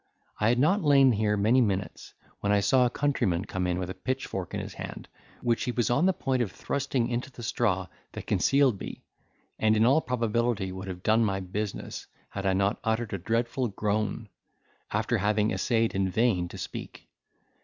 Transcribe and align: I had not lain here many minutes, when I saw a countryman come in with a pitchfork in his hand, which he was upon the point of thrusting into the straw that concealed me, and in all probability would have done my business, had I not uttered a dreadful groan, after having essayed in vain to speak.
I 0.39 0.49
had 0.49 0.57
not 0.57 0.81
lain 0.81 1.11
here 1.11 1.37
many 1.37 1.61
minutes, 1.61 2.15
when 2.39 2.51
I 2.51 2.59
saw 2.59 2.87
a 2.87 2.89
countryman 2.89 3.45
come 3.45 3.67
in 3.67 3.77
with 3.77 3.91
a 3.91 3.93
pitchfork 3.93 4.51
in 4.55 4.59
his 4.59 4.73
hand, 4.73 5.07
which 5.43 5.65
he 5.65 5.71
was 5.71 5.91
upon 5.91 6.07
the 6.07 6.11
point 6.13 6.41
of 6.41 6.51
thrusting 6.51 7.07
into 7.07 7.29
the 7.31 7.43
straw 7.43 7.85
that 8.13 8.25
concealed 8.25 8.79
me, 8.79 9.03
and 9.59 9.77
in 9.77 9.85
all 9.85 10.01
probability 10.01 10.71
would 10.71 10.87
have 10.87 11.03
done 11.03 11.23
my 11.23 11.39
business, 11.39 12.07
had 12.29 12.47
I 12.47 12.53
not 12.53 12.79
uttered 12.83 13.13
a 13.13 13.19
dreadful 13.19 13.67
groan, 13.67 14.27
after 14.89 15.19
having 15.19 15.51
essayed 15.51 15.93
in 15.93 16.09
vain 16.09 16.47
to 16.47 16.57
speak. 16.57 17.07